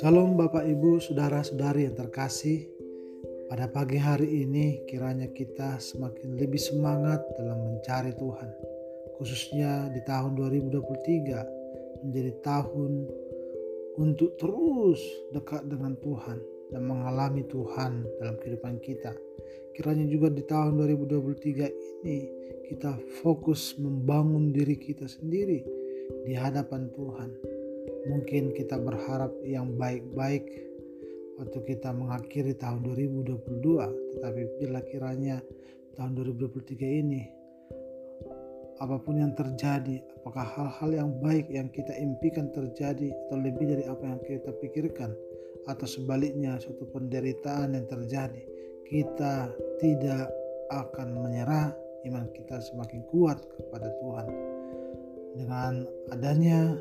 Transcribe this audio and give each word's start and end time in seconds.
Salam 0.00 0.36
Bapak 0.36 0.68
Ibu, 0.68 1.00
saudara-saudari 1.00 1.88
yang 1.88 1.96
terkasih. 1.96 2.68
Pada 3.48 3.64
pagi 3.64 3.96
hari 3.96 4.44
ini 4.44 4.84
kiranya 4.84 5.32
kita 5.32 5.80
semakin 5.80 6.36
lebih 6.36 6.60
semangat 6.60 7.24
dalam 7.40 7.64
mencari 7.64 8.12
Tuhan. 8.12 8.50
Khususnya 9.16 9.88
di 9.88 10.04
tahun 10.04 10.36
2023 10.36 12.04
menjadi 12.04 12.32
tahun 12.44 13.08
untuk 13.96 14.36
terus 14.36 15.00
dekat 15.32 15.64
dengan 15.64 15.96
Tuhan 16.04 16.59
dan 16.70 16.86
mengalami 16.86 17.42
Tuhan 17.46 18.06
dalam 18.22 18.38
kehidupan 18.38 18.78
kita. 18.80 19.12
Kiranya 19.74 20.06
juga 20.06 20.30
di 20.30 20.42
tahun 20.46 20.78
2023 20.78 22.02
ini 22.02 22.18
kita 22.70 22.94
fokus 23.22 23.74
membangun 23.78 24.54
diri 24.54 24.78
kita 24.78 25.06
sendiri 25.06 25.62
di 26.26 26.34
hadapan 26.34 26.90
Tuhan. 26.94 27.30
Mungkin 28.10 28.54
kita 28.56 28.80
berharap 28.80 29.34
yang 29.44 29.76
baik-baik 29.76 30.46
waktu 31.38 31.58
kita 31.66 31.90
mengakhiri 31.90 32.54
tahun 32.56 32.86
2022, 32.86 34.16
tetapi 34.16 34.40
bila 34.62 34.80
kiranya 34.86 35.42
tahun 35.98 36.16
2023 36.16 37.00
ini 37.02 37.22
apa 38.80 38.96
pun 38.96 39.20
yang 39.20 39.36
terjadi, 39.36 40.00
apakah 40.16 40.40
hal-hal 40.56 41.04
yang 41.04 41.10
baik 41.20 41.52
yang 41.52 41.68
kita 41.68 41.92
impikan 42.00 42.48
terjadi 42.48 43.12
atau 43.28 43.36
lebih 43.36 43.76
dari 43.76 43.84
apa 43.84 44.00
yang 44.08 44.20
kita 44.24 44.56
pikirkan 44.56 45.12
atau 45.68 45.86
sebaliknya 45.88 46.56
suatu 46.60 46.88
penderitaan 46.88 47.76
yang 47.76 47.86
terjadi, 47.88 48.42
kita 48.86 49.52
tidak 49.80 50.30
akan 50.70 51.18
menyerah, 51.18 51.74
iman 52.06 52.30
kita 52.32 52.62
semakin 52.62 53.02
kuat 53.10 53.38
kepada 53.58 53.90
Tuhan. 54.00 54.26
Dengan 55.30 55.86
adanya 56.10 56.74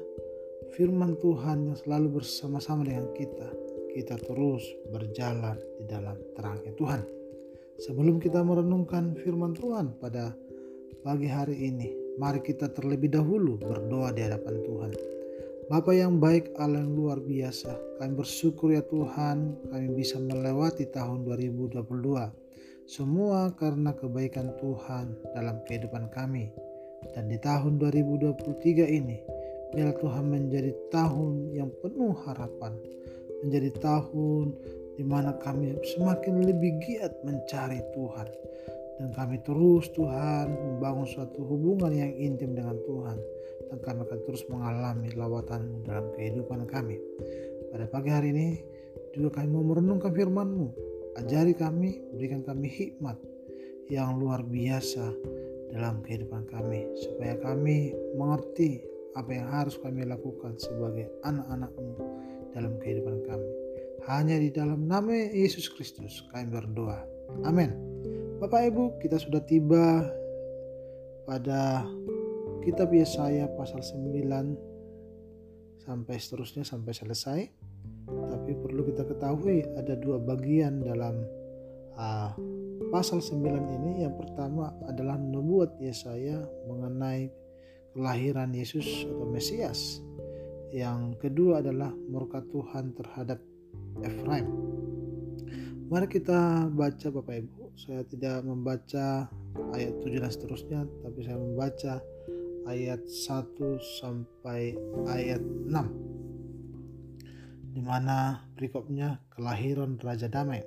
firman 0.73 1.17
Tuhan 1.21 1.69
yang 1.69 1.77
selalu 1.77 2.21
bersama-sama 2.21 2.85
dengan 2.85 3.09
kita, 3.13 3.49
kita 3.93 4.15
terus 4.21 4.63
berjalan 4.93 5.57
di 5.81 5.83
dalam 5.89 6.17
terangnya 6.37 6.73
Tuhan. 6.77 7.01
Sebelum 7.79 8.19
kita 8.19 8.43
merenungkan 8.43 9.15
firman 9.15 9.55
Tuhan 9.55 9.95
pada 9.97 10.35
pagi 10.99 11.31
hari 11.31 11.71
ini, 11.71 12.19
mari 12.19 12.43
kita 12.43 12.67
terlebih 12.69 13.07
dahulu 13.07 13.55
berdoa 13.55 14.11
di 14.11 14.21
hadapan 14.27 14.55
Tuhan. 14.65 14.91
Bapa 15.69 15.93
yang 15.93 16.17
baik, 16.17 16.57
Allah 16.57 16.81
yang 16.81 16.97
luar 16.97 17.21
biasa, 17.21 18.01
kami 18.01 18.17
bersyukur 18.17 18.73
ya 18.73 18.81
Tuhan, 18.89 19.53
kami 19.69 19.93
bisa 19.93 20.17
melewati 20.17 20.89
tahun 20.89 21.29
2022. 21.29 21.85
Semua 22.89 23.53
karena 23.53 23.93
kebaikan 23.93 24.57
Tuhan 24.57 25.13
dalam 25.37 25.61
kehidupan 25.69 26.09
kami. 26.09 26.49
Dan 27.13 27.29
di 27.29 27.37
tahun 27.37 27.77
2023 27.77 28.89
ini, 28.89 29.21
biar 29.69 29.93
Tuhan 30.01 30.33
menjadi 30.33 30.73
tahun 30.89 31.53
yang 31.53 31.69
penuh 31.85 32.17
harapan, 32.25 32.73
menjadi 33.45 33.69
tahun 33.77 34.57
di 34.97 35.05
mana 35.05 35.37
kami 35.37 35.77
semakin 35.85 36.49
lebih 36.49 36.81
giat 36.81 37.13
mencari 37.21 37.77
Tuhan. 37.93 38.27
Dan 38.99 39.15
kami 39.15 39.39
terus 39.47 39.87
Tuhan 39.95 40.51
membangun 40.51 41.07
suatu 41.07 41.39
hubungan 41.47 41.95
yang 41.95 42.11
intim 42.19 42.51
dengan 42.51 42.75
Tuhan 42.83 43.15
dan 43.71 43.77
kami 43.79 43.99
akan 44.03 44.19
terus 44.27 44.43
mengalami 44.51 45.07
lawatan 45.15 45.87
dalam 45.87 46.11
kehidupan 46.19 46.67
kami. 46.67 46.99
Pada 47.71 47.87
pagi 47.87 48.11
hari 48.11 48.35
ini 48.35 48.47
juga 49.15 49.39
kami 49.39 49.47
mau 49.55 49.63
merenungkan 49.63 50.11
firman-Mu. 50.11 50.67
Ajari 51.15 51.55
kami, 51.55 51.99
berikan 52.15 52.43
kami 52.43 52.67
hikmat 52.67 53.17
yang 53.89 54.19
luar 54.19 54.45
biasa 54.45 55.09
dalam 55.73 56.01
kehidupan 56.05 56.49
kami 56.49 56.85
supaya 56.97 57.37
kami 57.41 57.93
mengerti 58.17 58.81
apa 59.17 59.29
yang 59.33 59.47
harus 59.49 59.75
kami 59.81 60.05
lakukan 60.05 60.57
sebagai 60.57 61.09
anak-anak-Mu 61.25 61.93
dalam 62.53 62.73
kehidupan 62.81 63.25
kami. 63.25 63.49
Hanya 64.09 64.41
di 64.41 64.49
dalam 64.49 64.89
nama 64.89 65.13
Yesus 65.13 65.69
Kristus 65.69 66.25
kami 66.33 66.49
berdoa. 66.49 67.05
Amin. 67.45 67.98
Bapak 68.39 68.71
Ibu, 68.71 69.03
kita 69.03 69.19
sudah 69.19 69.43
tiba 69.43 69.99
pada 71.27 71.83
kitab 72.63 72.87
Yesaya 72.95 73.51
pasal 73.59 73.83
9 73.83 75.83
sampai 75.83 76.15
seterusnya 76.15 76.63
sampai 76.63 76.95
selesai. 76.95 77.39
Tapi 78.07 78.51
perlu 78.63 78.87
kita 78.87 79.03
ketahui 79.03 79.67
ada 79.75 79.91
dua 79.99 80.23
bagian 80.23 80.79
dalam 80.79 81.19
uh, 81.99 82.31
pasal 82.87 83.19
9 83.19 83.43
ini. 83.75 84.07
Yang 84.07 84.23
pertama 84.23 84.71
adalah 84.87 85.19
nubuat 85.19 85.75
Yesaya 85.83 86.39
mengenai 86.71 87.27
kelahiran 87.91 88.55
Yesus 88.55 89.03
atau 89.03 89.27
Mesias. 89.27 89.99
Yang 90.71 91.19
kedua 91.19 91.59
adalah 91.59 91.91
murka 91.91 92.39
Tuhan 92.47 92.95
terhadap 92.95 93.43
Efraim. 93.99 94.47
Mari 95.91 96.07
kita 96.07 96.71
baca 96.71 97.07
Bapak 97.11 97.35
Ibu. 97.35 97.68
Saya 97.79 98.03
tidak 98.03 98.43
membaca 98.43 99.31
ayat 99.71 100.03
7 100.03 100.19
dan 100.19 100.27
seterusnya, 100.27 100.83
tapi 100.99 101.23
saya 101.23 101.39
membaca 101.39 102.03
ayat 102.67 102.99
1 103.07 103.55
sampai 104.03 104.75
ayat 105.07 105.39
6 105.39 105.71
di 107.71 107.79
mana 107.79 108.43
berikutnya 108.59 109.23
kelahiran 109.31 109.95
Raja 109.95 110.27
Damai. 110.27 110.59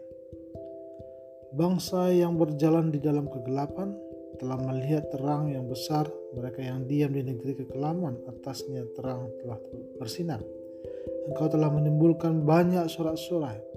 Bangsa 1.52 2.08
yang 2.16 2.40
berjalan 2.40 2.88
di 2.88 2.96
dalam 2.96 3.28
kegelapan 3.28 3.92
telah 4.40 4.56
melihat 4.64 5.04
terang 5.12 5.52
yang 5.52 5.68
besar, 5.68 6.08
mereka 6.32 6.64
yang 6.64 6.88
diam 6.88 7.12
di 7.12 7.28
negeri 7.28 7.60
kekelaman, 7.60 8.24
atasnya 8.24 8.88
terang 8.96 9.28
telah 9.44 9.60
bersinar. 10.00 10.40
Engkau 11.28 11.52
telah 11.52 11.68
menimbulkan 11.68 12.40
banyak 12.40 12.88
sorak-sorai 12.88 13.71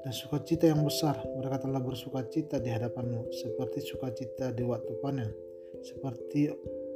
dan 0.00 0.12
sukacita 0.12 0.68
yang 0.68 0.82
besar. 0.84 1.20
Mereka 1.20 1.64
telah 1.64 1.80
bersukacita 1.80 2.56
di 2.60 2.72
hadapanmu, 2.72 3.28
seperti 3.32 3.84
sukacita 3.84 4.52
di 4.52 4.64
waktu 4.64 4.92
panen, 5.00 5.30
seperti 5.84 6.48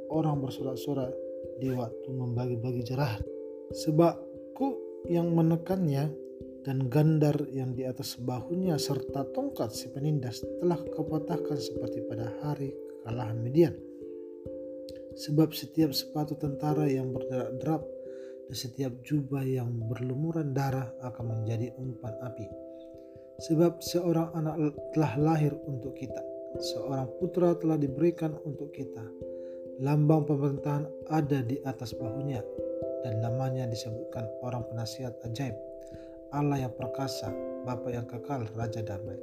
orang 0.09 0.41
bersorak-sorak 0.41 1.13
di 1.61 1.69
waktu 1.71 2.09
membagi-bagi 2.09 2.81
jerah. 2.85 3.15
Sebabku 3.73 4.67
yang 5.09 5.33
menekannya 5.33 6.09
dan 6.65 6.89
gandar 6.89 7.45
yang 7.53 7.77
di 7.77 7.85
atas 7.85 8.17
bahunya 8.17 8.81
serta 8.81 9.21
tongkat 9.29 9.69
si 9.69 9.93
penindas 9.93 10.41
telah 10.57 10.81
kepatahkan 10.81 11.61
seperti 11.61 12.01
pada 12.09 12.33
hari 12.41 12.73
kekalahan 12.73 13.37
Midian. 13.37 13.75
Sebab 15.15 15.53
setiap 15.53 15.93
sepatu 15.95 16.35
tentara 16.35 16.89
yang 16.89 17.13
berderak-derak 17.13 17.83
dan 18.49 18.55
setiap 18.57 18.93
jubah 19.05 19.45
yang 19.45 19.69
berlumuran 19.87 20.51
darah 20.51 20.91
akan 21.05 21.39
menjadi 21.39 21.71
umpan 21.77 22.17
api. 22.25 22.64
Sebab 23.35 23.83
seorang 23.83 24.31
anak 24.31 24.55
telah 24.95 25.13
lahir 25.19 25.51
untuk 25.67 25.95
kita, 25.99 26.23
seorang 26.59 27.11
putra 27.19 27.51
telah 27.59 27.75
diberikan 27.75 28.31
untuk 28.47 28.71
kita 28.71 29.03
Lambang 29.83 30.23
pemerintahan 30.23 30.87
ada 31.11 31.43
di 31.43 31.59
atas 31.67 31.91
bahunya 31.91 32.39
dan 33.03 33.19
namanya 33.19 33.67
disebutkan 33.67 34.23
orang 34.39 34.63
penasihat 34.71 35.11
ajaib, 35.27 35.51
Allah 36.31 36.63
yang 36.63 36.71
perkasa, 36.79 37.27
Bapa 37.67 37.91
yang 37.91 38.07
kekal, 38.07 38.47
Raja 38.55 38.79
damai. 38.79 39.19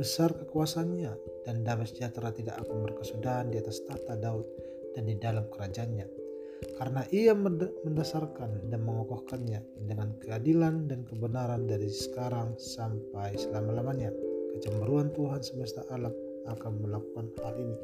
Besar 0.00 0.32
kekuasaannya 0.32 1.44
dan 1.44 1.68
damai 1.68 1.84
sejahtera 1.84 2.32
tidak 2.32 2.64
akan 2.64 2.80
berkesudahan 2.80 3.52
di 3.52 3.60
atas 3.60 3.84
tata 3.84 4.16
Daud 4.16 4.48
dan 4.96 5.04
di 5.04 5.20
dalam 5.20 5.44
kerajaannya. 5.52 6.27
Karena 6.58 7.06
ia 7.14 7.34
mendasarkan 7.34 8.70
dan 8.70 8.80
mengokohkannya 8.82 9.62
dengan 9.86 10.14
keadilan 10.18 10.90
dan 10.90 11.06
kebenaran 11.06 11.70
dari 11.70 11.86
sekarang 11.86 12.58
sampai 12.58 13.38
selama-lamanya. 13.38 14.10
Kecemburuan 14.58 15.14
Tuhan 15.14 15.42
semesta 15.42 15.86
alam 15.94 16.10
akan 16.48 16.72
melakukan 16.82 17.26
hal 17.44 17.54
ini. 17.60 17.76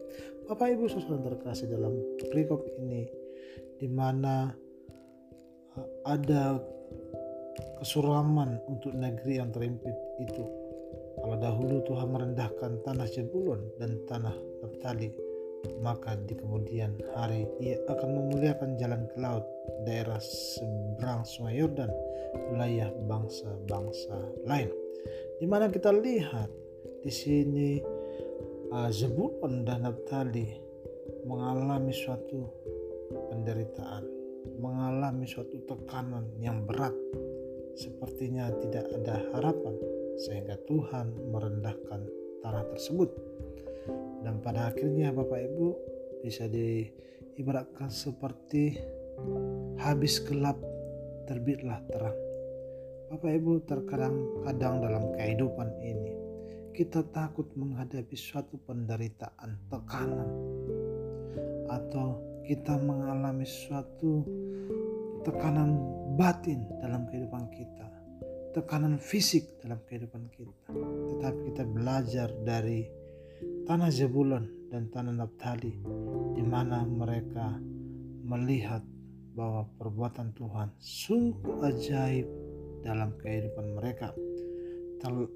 Bapak 0.49 0.75
Ibu 0.75 0.85
saudara 0.89 1.37
terkasih 1.37 1.71
dalam 1.71 1.95
perikop 2.33 2.65
ini 2.81 3.07
di 3.79 3.89
mana 3.91 4.51
uh, 5.77 5.89
ada 6.09 6.59
kesuraman 7.79 8.59
untuk 8.67 8.97
negeri 8.97 9.39
yang 9.39 9.53
terimpit 9.53 9.95
itu. 10.19 10.45
Kalau 11.21 11.37
dahulu 11.41 11.81
Tuhan 11.89 12.09
merendahkan 12.11 12.85
tanah 12.85 13.09
Jebulon 13.09 13.61
dan 13.81 13.97
tanah 14.11 14.35
Naftali, 14.65 15.09
maka 15.81 16.17
di 16.17 16.37
kemudian 16.37 16.97
hari 17.17 17.49
ia 17.61 17.81
akan 17.89 18.11
memuliakan 18.11 18.77
jalan 18.81 19.05
ke 19.11 19.17
laut, 19.21 19.45
daerah 19.85 20.21
seberang 20.21 21.25
sungai 21.25 21.61
Yordan, 21.61 21.91
wilayah 22.51 22.91
bangsa-bangsa 23.07 24.17
lain. 24.49 24.71
Di 25.39 25.47
mana 25.47 25.69
kita 25.69 25.93
lihat 25.93 26.49
di 27.05 27.13
sini 27.13 27.83
uh, 28.73 28.89
Zebulon 28.89 29.67
dan 29.69 29.85
Naftali 29.85 30.49
mengalami 31.29 31.93
suatu 31.93 32.49
penderitaan, 33.33 34.05
mengalami 34.61 35.29
suatu 35.29 35.57
tekanan 35.69 36.33
yang 36.41 36.65
berat, 36.65 36.95
sepertinya 37.77 38.49
tidak 38.61 38.89
ada 38.93 39.21
harapan, 39.37 39.75
sehingga 40.21 40.57
Tuhan 40.65 41.13
merendahkan 41.33 42.01
tanah 42.45 42.65
tersebut. 42.73 43.34
Dan 44.25 44.41
pada 44.41 44.73
akhirnya 44.73 45.13
Bapak 45.13 45.41
Ibu 45.41 45.67
bisa 46.25 46.49
di 46.49 46.89
ibaratkan 47.37 47.93
seperti 47.93 48.79
habis 49.81 50.23
gelap 50.25 50.57
terbitlah 51.29 51.81
terang. 51.89 52.19
Bapak 53.13 53.31
Ibu 53.31 53.53
terkadang 53.69 54.43
kadang 54.43 54.83
dalam 54.83 55.13
kehidupan 55.15 55.71
ini 55.85 56.25
kita 56.75 57.07
takut 57.15 57.47
menghadapi 57.55 58.19
suatu 58.19 58.59
penderitaan, 58.67 59.71
tekanan 59.71 60.31
atau 61.71 62.19
kita 62.43 62.75
mengalami 62.83 63.47
suatu 63.47 64.27
tekanan 65.23 65.79
batin 66.19 66.67
dalam 66.83 67.07
kehidupan 67.07 67.47
kita, 67.55 67.87
tekanan 68.59 68.99
fisik 68.99 69.63
dalam 69.63 69.79
kehidupan 69.87 70.27
kita. 70.35 70.75
Tetapi 71.15 71.41
kita 71.55 71.63
belajar 71.63 72.29
dari 72.43 73.04
tanah 73.65 73.89
Zebulon 73.89 74.69
dan 74.69 74.93
tanah 74.93 75.25
Naftali 75.25 75.73
di 76.37 76.45
mana 76.45 76.85
mereka 76.85 77.57
melihat 78.29 78.85
bahwa 79.33 79.65
perbuatan 79.81 80.37
Tuhan 80.37 80.69
sungguh 80.77 81.65
ajaib 81.65 82.29
dalam 82.85 83.17
kehidupan 83.17 83.67
mereka. 83.73 84.13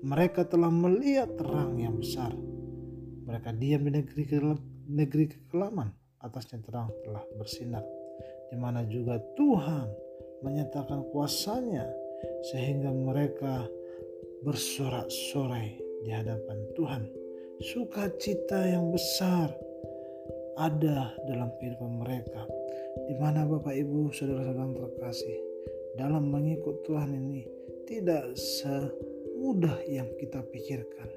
Mereka 0.01 0.49
telah 0.49 0.73
melihat 0.73 1.29
terang 1.37 1.77
yang 1.77 2.01
besar. 2.01 2.33
Mereka 3.29 3.53
diam 3.61 3.85
di 3.85 3.93
negeri 4.01 4.25
negeri 4.89 5.25
kekelaman, 5.29 5.93
atasnya 6.25 6.65
terang 6.65 6.89
telah 7.05 7.21
bersinar. 7.37 7.85
Di 8.49 8.57
mana 8.57 8.85
juga 8.89 9.21
Tuhan 9.37 9.89
menyatakan 10.41 11.05
kuasanya 11.13 11.85
sehingga 12.49 12.89
mereka 12.93 13.69
bersorak-sorai 14.41 15.69
di 16.01 16.11
hadapan 16.15 16.59
Tuhan 16.73 17.18
sukacita 17.59 18.71
yang 18.71 18.95
besar 18.95 19.51
ada 20.59 21.11
dalam 21.27 21.51
kehidupan 21.59 22.03
mereka. 22.07 22.47
Di 23.11 23.15
mana 23.19 23.47
Bapak 23.47 23.75
Ibu 23.75 24.15
saudara-saudara 24.15 24.75
terkasih 24.79 25.39
dalam 25.99 26.31
mengikut 26.31 26.87
Tuhan 26.87 27.15
ini 27.15 27.43
tidak 27.87 28.39
semudah 28.39 29.75
yang 29.91 30.07
kita 30.19 30.43
pikirkan. 30.55 31.11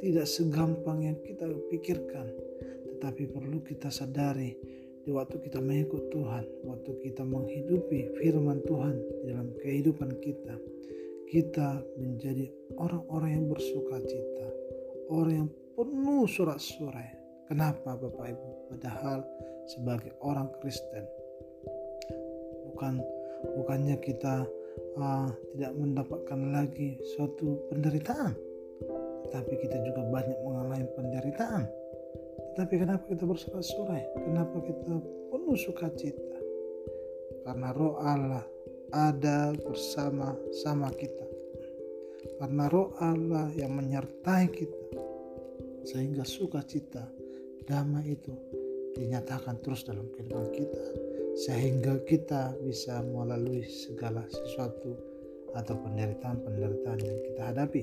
Tidak 0.00 0.24
segampang 0.24 1.04
yang 1.04 1.18
kita 1.24 1.48
pikirkan. 1.68 2.28
Tetapi 2.96 3.32
perlu 3.32 3.64
kita 3.64 3.88
sadari 3.88 4.56
di 5.04 5.08
waktu 5.12 5.40
kita 5.40 5.60
mengikut 5.64 6.12
Tuhan, 6.12 6.44
waktu 6.68 6.92
kita 7.08 7.24
menghidupi 7.24 8.20
firman 8.20 8.60
Tuhan 8.68 8.96
di 9.24 9.32
dalam 9.32 9.48
kehidupan 9.60 10.12
kita, 10.20 10.56
kita 11.28 11.80
menjadi 11.96 12.52
orang-orang 12.76 13.40
yang 13.40 13.46
bersuka 13.48 13.96
cita, 14.04 14.48
orang 15.08 15.32
yang 15.32 15.50
penuh 15.80 16.28
surat-surat. 16.28 17.16
Kenapa 17.48 17.96
Bapak 17.96 18.36
Ibu? 18.36 18.48
Padahal 18.68 19.24
sebagai 19.64 20.12
orang 20.20 20.52
Kristen 20.60 21.08
bukan 22.68 23.00
bukannya 23.56 23.96
kita 24.04 24.44
uh, 25.00 25.32
tidak 25.56 25.72
mendapatkan 25.80 26.40
lagi 26.52 27.00
suatu 27.16 27.64
penderitaan, 27.72 28.36
tapi 29.32 29.56
kita 29.56 29.80
juga 29.80 30.04
banyak 30.04 30.36
mengalami 30.44 30.84
penderitaan. 30.92 31.64
Tetapi 32.52 32.74
kenapa 32.76 33.04
kita 33.08 33.24
bersorak-sorai? 33.24 34.04
Kenapa 34.20 34.60
kita 34.60 35.00
penuh 35.32 35.56
sukacita? 35.56 36.38
Karena 37.48 37.72
roh 37.72 37.96
Allah 38.04 38.44
ada 38.92 39.56
bersama 39.56 40.36
sama 40.60 40.92
kita. 40.92 41.24
Karena 42.36 42.68
roh 42.68 42.92
Allah 43.00 43.48
yang 43.56 43.72
menyertai 43.80 44.44
kita 44.52 45.09
sehingga 45.84 46.24
sukacita 46.24 47.08
damai 47.68 48.16
itu 48.18 48.34
dinyatakan 48.98 49.62
terus 49.62 49.86
dalam 49.86 50.06
kehidupan 50.12 50.50
kita 50.50 50.82
sehingga 51.38 52.02
kita 52.04 52.58
bisa 52.66 53.00
melalui 53.06 53.62
segala 53.64 54.26
sesuatu 54.26 54.98
atau 55.54 55.74
penderitaan-penderitaan 55.78 57.00
yang 57.00 57.18
kita 57.30 57.42
hadapi. 57.54 57.82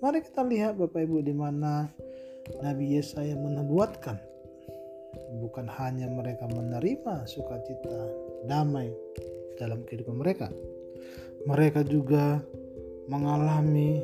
Mari 0.00 0.18
kita 0.24 0.42
lihat 0.44 0.80
Bapak 0.80 1.04
Ibu 1.04 1.22
di 1.22 1.34
mana 1.36 1.88
Nabi 2.58 2.98
Yesaya 2.98 3.38
menubuatkan 3.38 4.18
bukan 5.38 5.68
hanya 5.78 6.10
mereka 6.10 6.48
menerima 6.50 7.28
sukacita 7.28 7.96
damai 8.48 8.90
dalam 9.60 9.84
kehidupan 9.86 10.18
mereka. 10.18 10.50
Mereka 11.46 11.86
juga 11.86 12.42
mengalami 13.06 14.02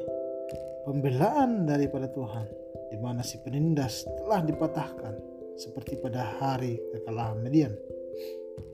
pembelaan 0.87 1.67
daripada 1.67 2.07
Tuhan 2.13 2.47
di 2.89 2.97
mana 3.01 3.21
si 3.21 3.37
penindas 3.45 4.05
telah 4.25 4.41
dipatahkan 4.45 5.15
seperti 5.59 5.99
pada 5.99 6.39
hari 6.39 6.79
kekalahan 6.95 7.43
Median. 7.43 7.75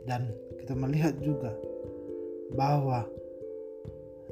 Dan 0.04 0.30
kita 0.60 0.76
melihat 0.76 1.16
juga 1.20 1.56
bahwa 2.54 3.08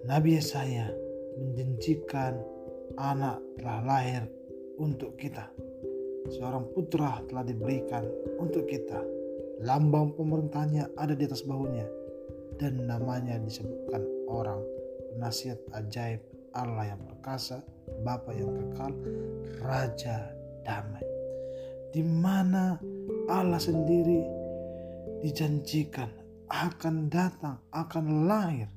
Nabi 0.04 0.36
Yesaya 0.38 0.92
menjanjikan 1.38 2.36
anak 3.00 3.40
telah 3.56 3.80
lahir 3.82 4.22
untuk 4.76 5.16
kita. 5.16 5.48
Seorang 6.28 6.70
putra 6.70 7.18
telah 7.26 7.42
diberikan 7.42 8.06
untuk 8.38 8.68
kita. 8.68 9.00
Lambang 9.62 10.14
pemerintahnya 10.14 10.90
ada 10.98 11.14
di 11.14 11.26
atas 11.26 11.42
bahunya. 11.42 11.86
Dan 12.60 12.86
namanya 12.86 13.40
disebutkan 13.42 14.02
orang 14.30 14.60
penasihat 15.14 15.58
ajaib 15.74 16.20
Allah 16.52 16.94
yang 16.94 17.02
perkasa, 17.08 17.64
Bapa 18.00 18.32
yang 18.32 18.56
kekal, 18.56 18.92
Raja 19.60 20.32
damai. 20.64 21.04
Di 21.92 22.00
mana 22.00 22.80
Allah 23.28 23.60
sendiri 23.60 24.24
dijanjikan 25.20 26.08
akan 26.48 27.12
datang, 27.12 27.60
akan 27.72 28.28
lahir. 28.28 28.68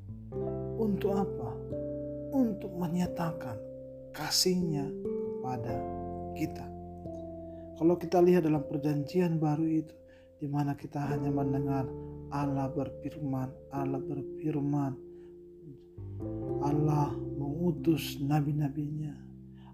Untuk 0.75 1.15
apa? 1.15 1.51
Untuk 2.35 2.75
menyatakan 2.75 3.55
kasihnya 4.11 4.91
kepada 4.91 5.75
kita. 6.35 6.65
Kalau 7.75 7.95
kita 7.99 8.23
lihat 8.23 8.47
dalam 8.47 8.63
perjanjian 8.63 9.35
baru 9.39 9.67
itu, 9.67 9.95
di 10.39 10.47
mana 10.47 10.75
kita 10.75 10.99
hanya 10.99 11.31
mendengar 11.31 11.83
Allah 12.31 12.71
berfirman, 12.71 13.51
Allah 13.75 13.99
berfirman, 13.99 14.93
Allah 16.63 17.11
mengutus 17.65 18.21
nabi-nabinya, 18.21 19.17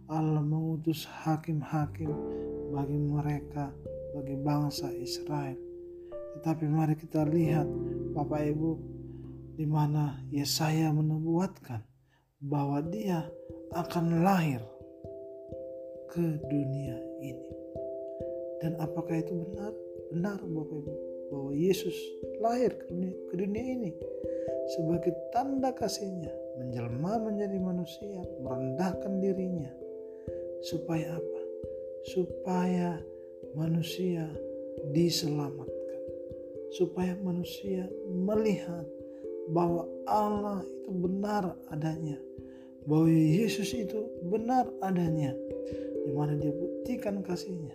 Allah 0.07 0.39
mengutus 0.39 1.03
hakim-hakim 1.03 2.07
bagi 2.71 2.95
mereka, 2.95 3.67
bagi 4.15 4.39
bangsa 4.39 4.87
Israel. 4.95 5.59
Tetapi 6.39 6.71
mari 6.71 6.95
kita 6.95 7.27
lihat 7.27 7.67
Bapak 8.15 8.47
Ibu 8.47 8.71
di 9.59 9.67
mana 9.67 10.23
Yesaya 10.31 10.87
menubuatkan 10.95 11.83
bahwa 12.39 12.79
dia 12.79 13.27
akan 13.75 14.23
lahir 14.23 14.63
ke 16.15 16.39
dunia 16.47 16.95
ini. 17.19 17.51
Dan 18.63 18.79
apakah 18.79 19.19
itu 19.19 19.35
benar? 19.35 19.75
Benar 20.15 20.39
Bapak 20.47 20.79
Ibu 20.79 20.93
bahwa 21.27 21.51
Yesus 21.51 21.95
lahir 22.39 22.71
ke 22.71 22.87
dunia, 22.87 23.11
ke 23.27 23.35
dunia 23.35 23.63
ini 23.67 23.91
sebagai 24.79 25.11
tanda 25.35 25.75
kasihnya 25.75 26.40
menjelma 26.59 27.21
menjadi 27.21 27.57
manusia 27.61 28.19
merendahkan 28.43 29.21
dirinya 29.23 29.71
Supaya 30.61 31.17
apa? 31.17 31.41
Supaya 32.05 33.01
manusia 33.57 34.29
diselamatkan. 34.93 36.01
Supaya 36.69 37.17
manusia 37.17 37.89
melihat 38.05 38.85
bahwa 39.49 39.89
Allah 40.05 40.61
itu 40.61 40.93
benar 40.93 41.57
adanya. 41.73 42.21
Bahwa 42.85 43.09
Yesus 43.09 43.73
itu 43.73 44.05
benar 44.29 44.69
adanya. 44.85 45.33
Di 46.05 46.13
mana 46.13 46.37
dia 46.37 46.53
buktikan 46.53 47.25
kasihnya. 47.25 47.73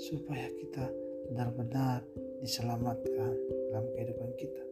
Supaya 0.00 0.48
kita 0.56 0.88
benar-benar 1.28 2.00
diselamatkan 2.40 3.36
dalam 3.68 3.86
kehidupan 3.92 4.32
kita. 4.40 4.71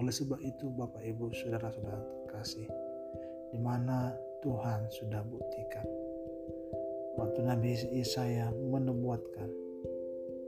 Oleh 0.00 0.16
sebab 0.16 0.40
itu 0.40 0.72
Bapak 0.72 1.04
Ibu 1.04 1.28
Saudara-saudara 1.36 2.00
terkasih. 2.24 2.64
Di 3.52 3.60
mana 3.60 4.16
Tuhan 4.40 4.88
sudah 4.88 5.20
buktikan 5.28 5.84
waktu 7.20 7.44
Nabi 7.44 7.76
Yesaya 7.92 8.48
menubuatkan 8.48 9.50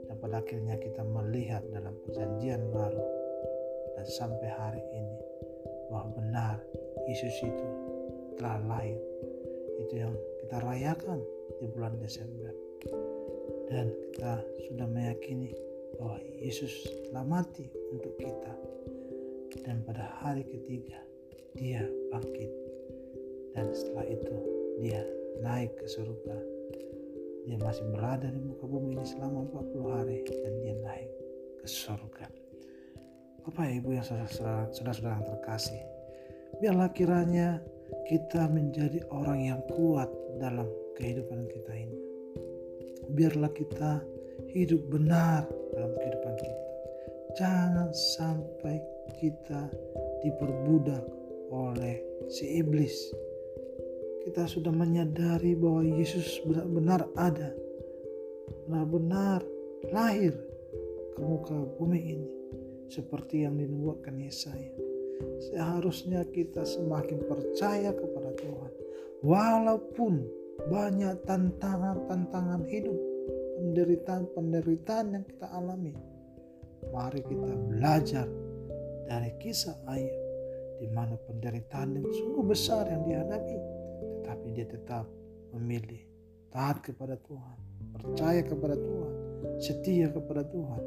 dan 0.09 0.15
pada 0.17 0.41
akhirnya 0.41 0.73
kita 0.81 1.05
melihat 1.05 1.61
dalam 1.69 1.93
perjanjian 2.01 2.65
baru 2.73 3.05
dan 3.93 4.05
sampai 4.09 4.49
hari 4.49 4.81
ini 4.97 5.17
bahwa 5.93 6.09
benar 6.17 6.57
Yesus 7.05 7.37
itu 7.45 7.67
telah 8.41 8.57
lahir 8.65 8.97
itu 9.77 9.93
yang 10.01 10.17
kita 10.41 10.57
rayakan 10.65 11.21
di 11.61 11.69
bulan 11.69 11.93
Desember 12.01 12.49
dan 13.69 13.93
kita 14.09 14.41
sudah 14.65 14.87
meyakini 14.89 15.53
bahwa 16.01 16.17
Yesus 16.41 16.73
telah 17.11 17.21
mati 17.21 17.69
untuk 17.93 18.17
kita 18.17 18.53
dan 19.61 19.85
pada 19.85 20.09
hari 20.25 20.41
ketiga 20.41 20.97
dia 21.53 21.85
bangkit 22.09 22.51
dan 23.53 23.69
setelah 23.69 24.09
itu 24.09 24.35
dia 24.81 25.05
naik 25.45 25.69
ke 25.77 25.85
surga 25.85 26.63
dia 27.43 27.59
masih 27.59 27.83
berada 27.91 28.31
di 28.31 28.39
muka 28.39 28.63
bumi 28.63 28.95
ini 28.95 29.03
selama 29.05 29.43
40 29.51 29.83
hari 29.91 30.17
dan 30.23 30.53
dia 30.63 30.75
naik 30.79 31.11
ke 31.59 31.67
surga. 31.67 32.25
Bapak 33.43 33.67
Ibu 33.67 33.99
yang 33.99 34.05
saudara-saudara 34.07 35.19
yang 35.19 35.27
terkasih, 35.27 35.83
biarlah 36.63 36.87
kiranya 36.95 37.59
kita 38.07 38.47
menjadi 38.47 39.03
orang 39.11 39.43
yang 39.43 39.59
kuat 39.67 40.07
dalam 40.39 40.63
kehidupan 40.95 41.43
kita 41.51 41.73
ini. 41.75 41.99
Biarlah 43.11 43.51
kita 43.51 43.99
hidup 44.55 44.87
benar 44.87 45.43
dalam 45.75 45.91
kehidupan 45.99 46.33
kita. 46.39 46.72
Jangan 47.33 47.89
sampai 47.89 48.77
kita 49.17 49.65
diperbudak 50.21 51.01
oleh 51.49 51.97
si 52.29 52.61
iblis. 52.61 52.93
Kita 54.21 54.45
sudah 54.45 54.69
menyadari 54.69 55.57
bahwa 55.57 55.81
Yesus 55.81 56.45
benar-benar 56.45 57.09
ada, 57.17 57.49
benar-benar 58.69 59.41
lahir 59.89 60.37
ke 61.17 61.21
muka 61.25 61.57
bumi 61.81 61.99
ini 62.13 62.29
seperti 62.87 63.49
yang 63.49 63.57
dinubuatkan 63.57 64.13
Yesaya. 64.21 64.69
Seharusnya 65.49 66.29
kita 66.29 66.61
semakin 66.61 67.17
percaya 67.25 67.97
kepada 67.97 68.29
Tuhan 68.37 68.71
walaupun 69.25 70.21
banyak 70.69 71.17
tantangan-tantangan 71.25 72.61
hidup, 72.69 72.99
penderitaan-penderitaan 73.57 75.07
yang 75.17 75.25
kita 75.25 75.49
alami. 75.49 76.12
Mari 76.91 77.21
kita 77.23 77.53
belajar 77.69 78.27
dari 79.07 79.31
kisah 79.39 79.77
Ayub 79.87 80.23
di 80.83 80.87
mana 80.91 81.15
penderitaan 81.15 81.95
yang 81.95 82.07
sungguh 82.11 82.43
besar 82.43 82.89
yang 82.91 83.07
dihadapi, 83.07 83.57
tetapi 84.19 84.47
dia 84.51 84.67
tetap 84.67 85.05
memilih 85.55 86.03
taat 86.51 86.83
kepada 86.83 87.15
Tuhan, 87.23 87.57
percaya 87.95 88.41
kepada 88.43 88.75
Tuhan, 88.75 89.13
setia 89.63 90.11
kepada 90.11 90.43
Tuhan, 90.43 90.83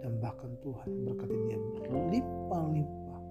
dan 0.00 0.12
bahkan 0.22 0.56
Tuhan 0.64 0.88
berkati 1.04 1.36
dia 1.50 1.58
berlimpah-limpah 1.58 3.22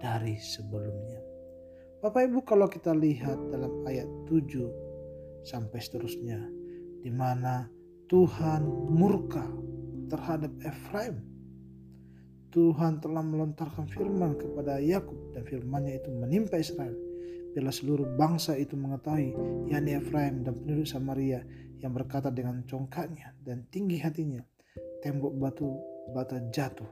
dari 0.00 0.38
sebelumnya. 0.38 1.20
Bapak 1.98 2.30
Ibu 2.30 2.46
kalau 2.46 2.70
kita 2.70 2.94
lihat 2.94 3.36
dalam 3.50 3.82
ayat 3.84 4.06
7 4.30 5.42
sampai 5.42 5.78
seterusnya 5.82 6.38
di 7.02 7.10
mana 7.10 7.66
Tuhan 8.06 8.64
murka 8.94 9.44
terhadap 10.08 10.50
Efraim. 10.64 11.20
Tuhan 12.48 13.04
telah 13.04 13.20
melontarkan 13.20 13.84
firman 13.92 14.40
kepada 14.40 14.80
Yakub 14.80 15.36
dan 15.36 15.44
firmannya 15.44 16.00
itu 16.00 16.08
menimpa 16.10 16.56
Israel. 16.56 16.96
Bila 17.52 17.68
seluruh 17.68 18.08
bangsa 18.16 18.56
itu 18.56 18.72
mengetahui, 18.72 19.36
yakni 19.68 20.00
Efraim 20.00 20.44
dan 20.44 20.56
penduduk 20.56 20.88
Samaria 20.88 21.44
yang 21.84 21.92
berkata 21.92 22.32
dengan 22.32 22.64
congkaknya 22.64 23.36
dan 23.44 23.68
tinggi 23.68 24.00
hatinya, 24.00 24.40
tembok 25.04 25.36
batu 25.36 25.68
bata 26.16 26.40
jatuh. 26.48 26.88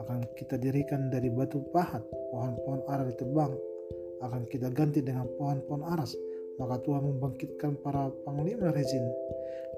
Akan 0.00 0.24
kita 0.38 0.56
dirikan 0.56 1.12
dari 1.12 1.28
batu 1.28 1.60
pahat, 1.74 2.00
pohon-pohon 2.32 2.88
ara 2.88 3.04
ditebang, 3.04 3.52
akan 4.24 4.48
kita 4.48 4.72
ganti 4.72 5.04
dengan 5.04 5.28
pohon-pohon 5.36 5.84
aras. 5.84 6.16
Maka 6.56 6.80
Tuhan 6.86 7.02
membangkitkan 7.02 7.82
para 7.82 8.08
panglima 8.22 8.70
rezin 8.70 9.02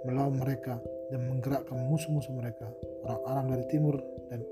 melawan 0.04 0.38
mereka 0.38 0.76
dan 1.10 1.20
menggerakkan 1.30 1.78
musuh-musuh 1.86 2.34
mereka, 2.34 2.66
orang 3.06 3.20
Aram 3.26 3.46
dari 3.54 3.64
timur 3.70 3.96
dan 4.30 4.42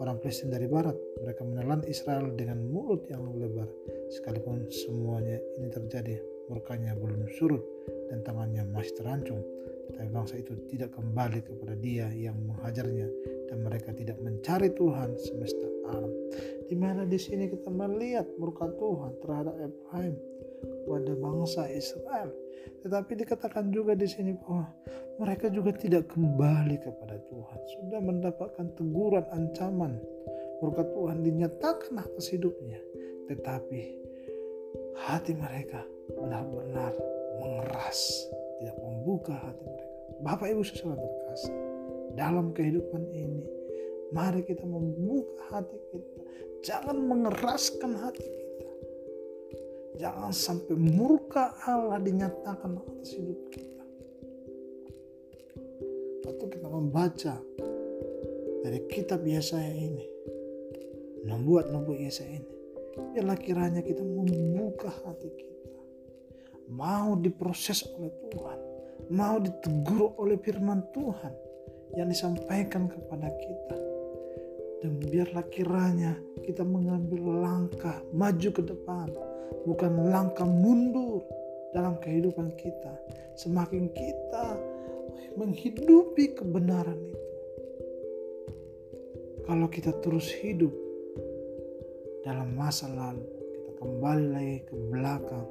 orang 0.00 0.16
Palestina 0.20 0.56
dari 0.56 0.68
barat. 0.68 0.96
Mereka 1.20 1.42
menelan 1.44 1.84
Israel 1.88 2.32
dengan 2.32 2.60
mulut 2.68 3.04
yang 3.08 3.24
lebar. 3.36 3.68
Sekalipun 4.10 4.68
semuanya 4.72 5.38
ini 5.60 5.68
terjadi, 5.68 6.16
murkanya 6.48 6.96
belum 6.96 7.28
surut 7.36 7.62
dan 8.08 8.24
tangannya 8.24 8.64
masih 8.72 8.96
terancung. 8.96 9.42
Tapi 9.90 10.08
bangsa 10.08 10.38
itu 10.38 10.54
tidak 10.70 10.94
kembali 10.94 11.42
kepada 11.44 11.74
dia 11.76 12.08
yang 12.14 12.38
menghajarnya 12.46 13.08
dan 13.50 13.58
mereka 13.60 13.90
tidak 13.92 14.16
mencari 14.22 14.70
Tuhan 14.72 15.18
semesta 15.18 15.66
alam. 15.90 16.12
Di 16.70 16.76
mana 16.78 17.02
di 17.02 17.18
sini 17.18 17.50
kita 17.50 17.68
melihat 17.68 18.26
murka 18.38 18.70
Tuhan 18.78 19.18
terhadap 19.18 19.54
Abraham 19.58 20.14
kepada 20.60 21.12
bangsa 21.16 21.66
Israel. 21.72 22.30
Tetapi 22.80 23.12
dikatakan 23.24 23.72
juga 23.72 23.92
di 23.96 24.08
sini 24.08 24.32
bahwa 24.36 24.68
mereka 25.20 25.52
juga 25.52 25.72
tidak 25.76 26.08
kembali 26.12 26.76
kepada 26.80 27.16
Tuhan. 27.28 27.58
Sudah 27.76 28.00
mendapatkan 28.00 28.66
teguran, 28.76 29.24
ancaman. 29.32 30.00
Murka 30.60 30.84
Tuhan 30.84 31.24
dinyatakan 31.24 31.96
atas 32.00 32.32
hidupnya. 32.32 32.80
Tetapi 33.28 33.82
hati 34.96 35.32
mereka 35.36 35.84
benar-benar 36.16 36.92
mengeras 37.40 38.28
tidak 38.60 38.76
membuka 38.80 39.32
hati 39.32 39.64
mereka. 39.64 39.88
Bapak 40.20 40.52
Ibu 40.52 40.62
sesuatu 40.64 41.00
terkasih, 41.00 41.56
dalam 42.12 42.52
kehidupan 42.52 43.08
ini, 43.08 43.44
mari 44.12 44.44
kita 44.44 44.68
membuka 44.68 45.60
hati 45.60 45.76
kita. 45.88 46.20
Jangan 46.60 46.96
mengeraskan 47.08 47.92
hati 47.96 48.20
kita. 48.20 48.49
Jangan 49.98 50.30
sampai 50.30 50.76
murka 50.78 51.56
Allah 51.66 51.98
dinyatakan 51.98 52.78
atas 52.78 53.10
hidup 53.16 53.40
kita. 53.50 53.84
Waktu 56.28 56.44
kita 56.46 56.68
membaca 56.70 57.34
dari 58.62 58.80
kitab 58.86 59.26
Yesaya 59.26 59.72
ini, 59.74 60.06
membuat 61.26 61.72
nubuat 61.74 61.98
Yesaya 61.98 62.38
ini, 62.38 62.52
biarlah 63.16 63.38
kiranya 63.40 63.82
kita 63.82 64.04
membuka 64.04 64.92
hati 64.92 65.30
kita 65.34 65.50
mau 66.70 67.18
diproses 67.18 67.82
oleh 67.98 68.14
Tuhan, 68.30 68.58
mau 69.10 69.42
ditegur 69.42 70.14
oleh 70.22 70.38
firman 70.38 70.86
Tuhan 70.94 71.34
yang 71.98 72.06
disampaikan 72.06 72.86
kepada 72.86 73.26
kita. 73.26 73.78
Dan 74.80 74.96
biarlah 74.96 75.44
kiranya 75.52 76.16
kita 76.40 76.64
mengambil 76.64 77.44
langkah 77.44 78.00
maju 78.16 78.48
ke 78.48 78.62
depan, 78.64 79.12
bukan 79.64 80.10
langkah 80.10 80.46
mundur 80.46 81.22
dalam 81.70 81.98
kehidupan 82.02 82.54
kita. 82.58 82.94
Semakin 83.38 83.90
kita 83.94 84.58
menghidupi 85.38 86.34
kebenaran 86.34 86.98
itu. 86.98 87.28
Kalau 89.46 89.66
kita 89.66 89.90
terus 90.02 90.30
hidup 90.30 90.70
dalam 92.22 92.54
masa 92.54 92.86
lalu, 92.86 93.24
kita 93.50 93.70
kembali 93.82 94.26
lagi 94.30 94.58
ke 94.68 94.74
belakang, 94.92 95.46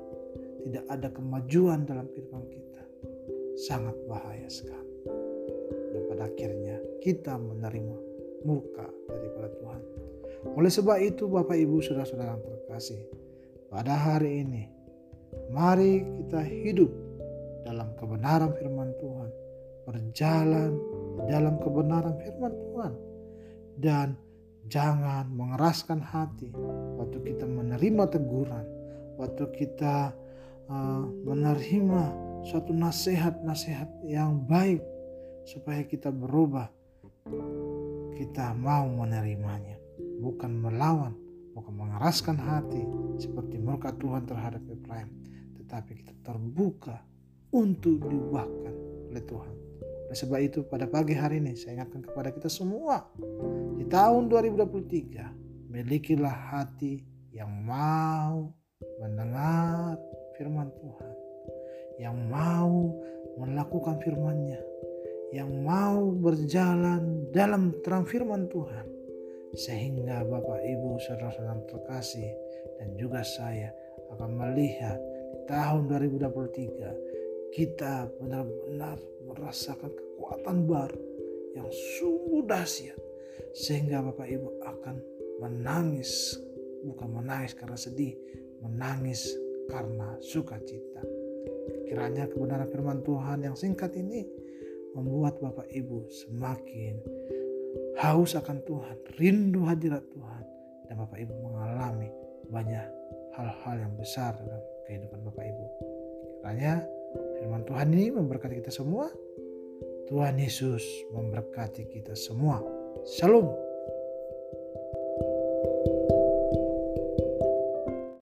tidak 0.63 0.85
ada 0.87 1.07
kemajuan 1.11 1.83
dalam 1.83 2.05
kehidupan 2.13 2.43
kita, 2.47 2.83
sangat 3.59 3.95
bahaya 4.07 4.47
sekali. 4.47 4.95
Dan 5.91 6.01
pada 6.05 6.29
akhirnya 6.29 6.77
kita 7.03 7.35
menerima 7.35 7.97
murka 8.47 8.87
daripada 9.09 9.49
Tuhan. 9.57 9.81
Oleh 10.55 10.71
sebab 10.71 10.97
itu 11.03 11.27
Bapak 11.27 11.57
Ibu 11.59 11.83
Saudara-saudara 11.83 12.39
yang 12.39 12.43
terkasih, 12.45 13.03
pada 13.69 13.93
hari 13.93 14.41
ini 14.41 14.63
mari 15.53 16.01
kita 16.01 16.41
hidup 16.41 16.89
dalam 17.65 17.93
kebenaran 18.01 18.49
firman 18.57 18.89
Tuhan, 18.97 19.29
berjalan 19.85 20.73
dalam 21.29 21.61
kebenaran 21.61 22.17
firman 22.17 22.53
Tuhan 22.57 22.93
dan 23.77 24.07
jangan 24.69 25.29
mengeraskan 25.29 26.01
hati 26.01 26.49
waktu 26.97 27.21
kita 27.21 27.45
menerima 27.45 28.09
teguran, 28.09 28.65
waktu 29.21 29.45
kita 29.53 30.13
uh, 30.69 31.05
menerima 31.25 32.03
suatu 32.49 32.73
nasihat-nasihat 32.73 33.89
yang 34.05 34.45
baik 34.49 34.81
supaya 35.45 35.85
kita 35.85 36.09
berubah. 36.09 36.69
Kita 38.19 38.51
mau 38.51 38.83
menerimanya, 38.83 39.79
bukan 40.19 40.51
melawan, 40.59 41.15
bukan 41.59 41.75
mengeraskan 41.75 42.39
hati 42.39 42.87
seperti 43.19 43.59
murka 43.59 43.91
Tuhan 43.99 44.23
terhadap 44.23 44.63
Ibrahim, 44.63 45.11
tetapi 45.59 45.91
kita 45.99 46.15
terbuka 46.23 47.03
untuk 47.51 47.99
diubahkan 48.07 48.73
oleh 49.11 49.23
Tuhan. 49.27 49.55
Oleh 50.07 50.17
sebab 50.17 50.39
itu 50.39 50.63
pada 50.65 50.87
pagi 50.87 51.13
hari 51.13 51.43
ini 51.43 51.59
saya 51.59 51.83
ingatkan 51.83 52.07
kepada 52.07 52.31
kita 52.31 52.47
semua. 52.47 53.11
Di 53.75 53.83
tahun 53.91 54.31
2023 54.31 55.67
milikilah 55.67 56.55
hati 56.55 57.03
yang 57.35 57.51
mau 57.67 58.55
mendengar 59.03 59.99
firman 60.39 60.71
Tuhan, 60.79 61.13
yang 61.99 62.15
mau 62.31 62.95
melakukan 63.35 63.99
firman-Nya, 63.99 64.61
yang 65.35 65.51
mau 65.61 66.07
berjalan 66.15 67.27
dalam 67.35 67.75
terang 67.83 68.07
firman 68.07 68.47
Tuhan, 68.47 68.98
sehingga 69.57 70.21
Bapak 70.25 70.61
Ibu 70.61 71.01
saudara-saudara 71.01 71.65
terkasih 71.65 72.29
dan 72.77 72.93
juga 72.97 73.25
saya 73.25 73.73
akan 74.13 74.29
melihat 74.37 74.97
di 74.97 75.39
tahun 75.49 75.89
2023 75.89 77.53
kita 77.53 78.09
benar-benar 78.21 78.97
merasakan 79.25 79.89
kekuatan 79.89 80.69
baru 80.69 81.01
yang 81.57 81.69
sungguh 81.97 82.45
dahsyat 82.45 82.97
sehingga 83.57 84.05
Bapak 84.05 84.29
Ibu 84.29 84.61
akan 84.61 84.95
menangis 85.41 86.37
bukan 86.85 87.09
menangis 87.09 87.57
karena 87.57 87.77
sedih 87.77 88.13
menangis 88.61 89.33
karena 89.69 90.17
sukacita. 90.21 91.01
Kiranya 91.89 92.29
kebenaran 92.29 92.69
firman 92.69 93.01
Tuhan 93.01 93.41
yang 93.45 93.57
singkat 93.57 93.93
ini 93.97 94.25
membuat 94.93 95.41
Bapak 95.41 95.69
Ibu 95.69 96.09
semakin 96.09 97.01
haus 97.99 98.33
akan 98.39 98.63
Tuhan, 98.63 98.95
rindu 99.19 99.67
hadirat 99.67 100.03
Tuhan. 100.07 100.43
Dan 100.87 100.95
Bapak 101.03 101.19
Ibu 101.19 101.33
mengalami 101.45 102.09
banyak 102.49 102.87
hal-hal 103.35 103.75
yang 103.77 103.93
besar 103.99 104.33
dalam 104.39 104.63
kehidupan 104.87 105.19
Bapak 105.27 105.45
Ibu. 105.45 105.65
Kiranya 106.39 106.81
firman 107.37 107.63
Tuhan 107.67 107.87
ini 107.93 108.09
memberkati 108.15 108.55
kita 108.63 108.71
semua. 108.73 109.11
Tuhan 110.09 110.41
Yesus 110.41 110.81
memberkati 111.13 111.85
kita 111.93 112.17
semua. 112.17 112.57
Shalom. 113.05 113.68